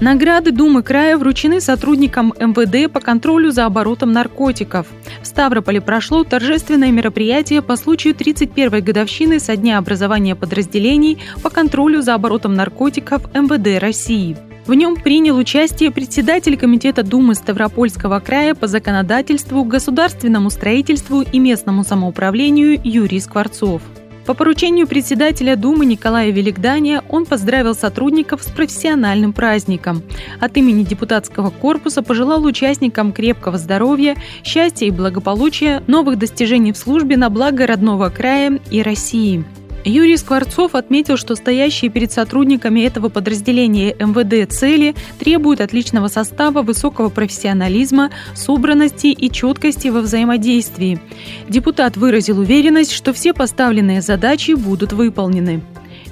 Награды 0.00 0.50
Думы 0.50 0.82
края 0.82 1.16
вручены 1.16 1.60
сотрудникам 1.60 2.34
МВД 2.36 2.92
по 2.92 2.98
контролю 2.98 3.52
за 3.52 3.66
оборотом 3.66 4.10
наркотиков. 4.10 4.88
В 5.22 5.26
Ставрополе 5.26 5.80
прошло 5.80 6.24
торжественное 6.24 6.90
мероприятие 6.90 7.62
по 7.62 7.76
случаю 7.76 8.14
31-й 8.14 8.80
годовщины 8.80 9.38
со 9.38 9.54
дня 9.54 9.78
образования 9.78 10.34
подразделений 10.34 11.18
по 11.42 11.50
контролю 11.50 12.02
за 12.02 12.14
оборотом 12.14 12.54
наркотиков 12.54 13.32
МВД 13.32 13.80
России. 13.80 14.36
В 14.66 14.74
нем 14.74 14.94
принял 14.94 15.36
участие 15.36 15.90
председатель 15.90 16.56
Комитета 16.56 17.02
Думы 17.02 17.34
Ставропольского 17.34 18.20
края 18.20 18.54
по 18.54 18.68
законодательству, 18.68 19.64
государственному 19.64 20.50
строительству 20.50 21.22
и 21.22 21.38
местному 21.40 21.82
самоуправлению 21.82 22.80
Юрий 22.84 23.18
Скворцов. 23.18 23.82
По 24.24 24.34
поручению 24.34 24.86
председателя 24.86 25.56
Думы 25.56 25.84
Николая 25.84 26.30
Великдания 26.30 27.02
он 27.08 27.26
поздравил 27.26 27.74
сотрудников 27.74 28.44
с 28.44 28.50
профессиональным 28.50 29.32
праздником. 29.32 30.04
От 30.38 30.56
имени 30.56 30.84
депутатского 30.84 31.50
корпуса 31.50 32.02
пожелал 32.02 32.44
участникам 32.44 33.12
крепкого 33.12 33.58
здоровья, 33.58 34.16
счастья 34.44 34.86
и 34.86 34.92
благополучия, 34.92 35.82
новых 35.88 36.18
достижений 36.18 36.72
в 36.72 36.76
службе 36.76 37.16
на 37.16 37.30
благо 37.30 37.66
родного 37.66 38.10
края 38.10 38.60
и 38.70 38.80
России. 38.80 39.44
Юрий 39.84 40.16
Скворцов 40.16 40.76
отметил, 40.76 41.16
что 41.16 41.34
стоящие 41.34 41.90
перед 41.90 42.12
сотрудниками 42.12 42.80
этого 42.80 43.08
подразделения 43.08 43.94
МВД 43.98 44.52
цели 44.52 44.94
требуют 45.18 45.60
отличного 45.60 46.08
состава, 46.08 46.62
высокого 46.62 47.08
профессионализма, 47.08 48.10
собранности 48.34 49.08
и 49.08 49.30
четкости 49.30 49.88
во 49.88 50.00
взаимодействии. 50.00 51.00
Депутат 51.48 51.96
выразил 51.96 52.38
уверенность, 52.38 52.92
что 52.92 53.12
все 53.12 53.34
поставленные 53.34 54.02
задачи 54.02 54.52
будут 54.52 54.92
выполнены. 54.92 55.62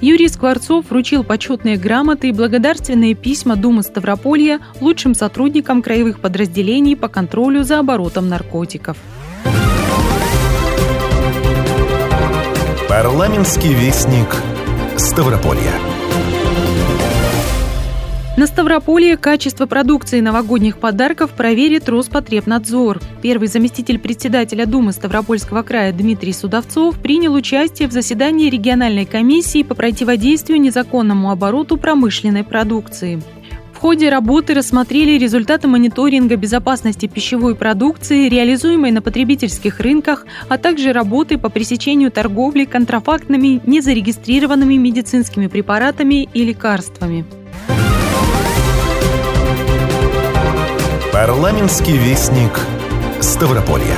Юрий 0.01 0.27
Скворцов 0.27 0.89
вручил 0.89 1.23
почетные 1.23 1.77
грамоты 1.77 2.29
и 2.29 2.33
благодарственные 2.33 3.13
письма 3.13 3.55
Думы 3.55 3.83
Ставрополья 3.83 4.59
лучшим 4.81 5.13
сотрудникам 5.13 5.81
краевых 5.81 6.19
подразделений 6.19 6.97
по 6.97 7.07
контролю 7.07 7.63
за 7.63 7.79
оборотом 7.79 8.27
наркотиков. 8.27 8.97
Парламентский 12.91 13.73
вестник 13.73 14.35
Ставрополья. 14.97 15.71
На 18.35 18.47
Ставрополье 18.47 19.15
качество 19.15 19.65
продукции 19.65 20.19
новогодних 20.19 20.77
подарков 20.77 21.31
проверит 21.31 21.87
Роспотребнадзор. 21.87 22.99
Первый 23.21 23.47
заместитель 23.47 23.97
председателя 23.97 24.65
Думы 24.65 24.91
Ставропольского 24.91 25.63
края 25.63 25.93
Дмитрий 25.93 26.33
Судовцов 26.33 26.99
принял 26.99 27.33
участие 27.33 27.87
в 27.87 27.93
заседании 27.93 28.49
региональной 28.49 29.05
комиссии 29.05 29.63
по 29.63 29.73
противодействию 29.73 30.59
незаконному 30.59 31.31
обороту 31.31 31.77
промышленной 31.77 32.43
продукции 32.43 33.21
ходе 33.81 34.09
работы 34.09 34.53
рассмотрели 34.53 35.17
результаты 35.17 35.67
мониторинга 35.67 36.35
безопасности 36.35 37.07
пищевой 37.07 37.55
продукции, 37.55 38.29
реализуемой 38.29 38.91
на 38.91 39.01
потребительских 39.01 39.79
рынках, 39.79 40.27
а 40.49 40.59
также 40.59 40.93
работы 40.93 41.39
по 41.39 41.49
пресечению 41.49 42.11
торговли 42.11 42.65
контрафактными 42.65 43.59
незарегистрированными 43.65 44.75
медицинскими 44.75 45.47
препаратами 45.47 46.29
и 46.31 46.45
лекарствами. 46.45 47.25
Парламентский 51.11 51.97
вестник 51.97 52.51
Ставрополья. 53.19 53.97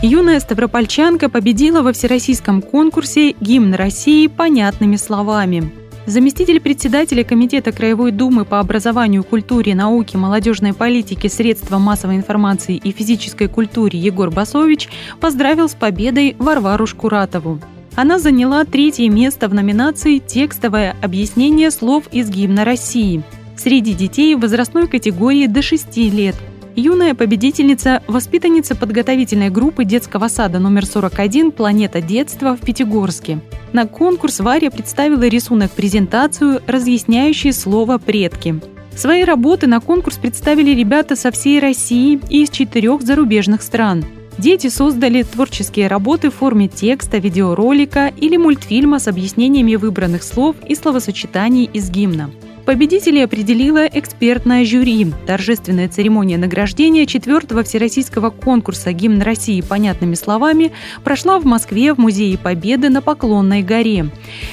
Юная 0.00 0.40
ставропольчанка 0.40 1.28
победила 1.28 1.82
во 1.82 1.92
всероссийском 1.92 2.62
конкурсе 2.62 3.32
«Гимн 3.32 3.74
России» 3.74 4.28
понятными 4.28 4.96
словами. 4.96 5.87
Заместитель 6.08 6.58
председателя 6.58 7.22
Комитета 7.22 7.70
Краевой 7.70 8.12
Думы 8.12 8.46
по 8.46 8.60
образованию, 8.60 9.22
культуре, 9.22 9.74
науке, 9.74 10.16
молодежной 10.16 10.72
политике, 10.72 11.28
средствам 11.28 11.82
массовой 11.82 12.16
информации 12.16 12.76
и 12.76 12.92
физической 12.92 13.46
культуре 13.46 13.98
Егор 13.98 14.30
Басович 14.30 14.88
поздравил 15.20 15.68
с 15.68 15.74
победой 15.74 16.34
Варвару 16.38 16.86
Шкуратову. 16.86 17.60
Она 17.94 18.18
заняла 18.18 18.64
третье 18.64 19.10
место 19.10 19.48
в 19.48 19.54
номинации 19.54 20.16
«Текстовое 20.16 20.96
объяснение 21.02 21.70
слов 21.70 22.04
из 22.10 22.30
гимна 22.30 22.64
России» 22.64 23.22
среди 23.58 23.92
детей 23.92 24.34
возрастной 24.34 24.88
категории 24.88 25.46
до 25.46 25.60
6 25.60 25.94
лет– 25.98 26.36
Юная 26.78 27.16
победительница– 27.16 28.04
воспитанница 28.06 28.76
подготовительной 28.76 29.50
группы 29.50 29.84
детского 29.84 30.28
сада 30.28 30.60
номер 30.60 30.86
41 30.86 31.50
«Планета 31.50 32.00
детства» 32.00 32.56
в 32.56 32.60
Пятигорске. 32.60 33.40
На 33.72 33.88
конкурс 33.88 34.38
Варя 34.38 34.70
представила 34.70 35.26
рисунок-презентацию, 35.26 36.62
разъясняющий 36.68 37.52
слово 37.52 37.98
«предки». 37.98 38.60
Свои 38.94 39.24
работы 39.24 39.66
на 39.66 39.80
конкурс 39.80 40.18
представили 40.18 40.70
ребята 40.70 41.16
со 41.16 41.32
всей 41.32 41.58
России 41.58 42.20
и 42.30 42.44
из 42.44 42.50
четырех 42.50 43.02
зарубежных 43.02 43.62
стран. 43.62 44.04
Дети 44.38 44.68
создали 44.68 45.24
творческие 45.24 45.88
работы 45.88 46.30
в 46.30 46.34
форме 46.36 46.68
текста, 46.68 47.18
видеоролика 47.18 48.12
или 48.16 48.36
мультфильма 48.36 49.00
с 49.00 49.08
объяснениями 49.08 49.74
выбранных 49.74 50.22
слов 50.22 50.54
и 50.68 50.76
словосочетаний 50.76 51.64
из 51.64 51.90
гимна. 51.90 52.30
Победителей 52.68 53.22
определила 53.22 53.86
экспертное 53.86 54.62
жюри. 54.66 55.06
Торжественная 55.26 55.88
церемония 55.88 56.36
награждения 56.36 57.06
четвертого 57.06 57.62
всероссийского 57.62 58.28
конкурса 58.28 58.92
«Гимн 58.92 59.22
России» 59.22 59.62
понятными 59.62 60.14
словами 60.14 60.72
прошла 61.02 61.38
в 61.38 61.46
Москве 61.46 61.94
в 61.94 61.98
Музее 61.98 62.36
Победы 62.36 62.90
на 62.90 63.00
Поклонной 63.00 63.62
горе. 63.62 64.10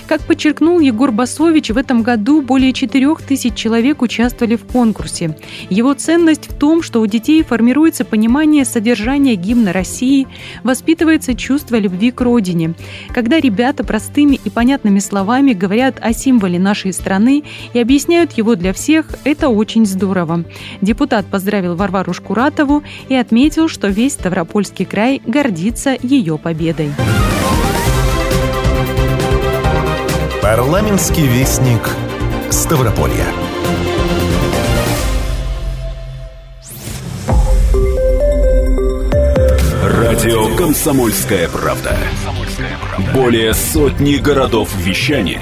Как 0.08 0.21
подчеркнул 0.21 0.80
Егор 0.80 1.12
Басович, 1.12 1.71
в 1.71 1.78
этом 1.78 2.04
году 2.04 2.41
более 2.41 2.71
четырех 2.71 3.21
тысяч 3.21 3.54
человек 3.56 4.01
участвовали 4.01 4.56
в 4.56 4.63
конкурсе. 4.63 5.38
Его 5.69 5.93
ценность 5.93 6.47
в 6.49 6.58
том, 6.58 6.84
что 6.84 7.01
у 7.01 7.08
детей 7.08 7.43
формируется 7.43 8.06
понимание 8.06 8.63
содержания 8.63 9.36
гимна 9.36 9.73
России, 9.73 10.25
воспитывается 10.63 11.36
чувство 11.36 11.75
любви 11.75 12.12
к 12.12 12.21
родине. 12.21 12.75
Когда 13.13 13.41
ребята 13.41 13.84
простыми 13.84 14.39
и 14.41 14.49
понятными 14.49 14.99
словами 14.99 15.51
говорят 15.51 15.97
о 15.99 16.13
символе 16.13 16.60
нашей 16.60 16.93
страны 16.93 17.43
и 17.73 17.80
объясняют 17.80 18.04
объясняют 18.05 18.33
его 18.33 18.55
для 18.55 18.71
всех, 18.71 19.07
это 19.23 19.49
очень 19.49 19.85
здорово. 19.85 20.43
Депутат 20.81 21.25
поздравил 21.25 21.75
Варвару 21.75 22.13
Шкуратову 22.13 22.83
и 23.09 23.15
отметил, 23.15 23.67
что 23.67 23.87
весь 23.87 24.13
Ставропольский 24.13 24.85
край 24.85 25.21
гордится 25.25 25.97
ее 26.03 26.37
победой. 26.37 26.91
Парламентский 30.41 31.25
вестник 31.25 31.89
Ставрополья. 32.51 33.25
Радио 39.83 40.55
«Комсомольская 40.55 41.49
правда». 41.49 41.97
Более 43.13 43.53
сотни 43.53 44.17
городов 44.17 44.69
вещания 44.77 45.41